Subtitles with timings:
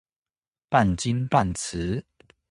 [0.67, 2.03] 半金半瓷